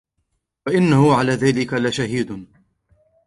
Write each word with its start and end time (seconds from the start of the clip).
وَإِنَّهُ 0.67 1.15
عَلَى 1.15 1.31
ذَلِكَ 1.31 1.73
لَشَهِيدٌ 1.73 2.47